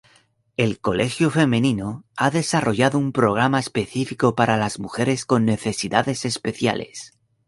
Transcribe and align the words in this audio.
El 0.57 0.79
colegio 0.79 1.29
femenino 1.29 2.05
ha 2.17 2.31
desarrollado 2.31 2.97
un 2.97 3.11
programa 3.11 3.59
específico 3.59 4.33
para 4.33 4.57
las 4.57 4.79
mujeres 4.79 5.27
con 5.27 5.45
necesidades 5.45 6.25
especiales. 6.25 7.13